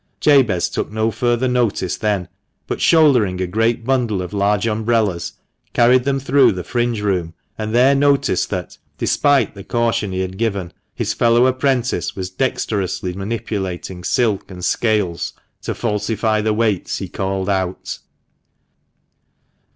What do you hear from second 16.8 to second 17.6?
he called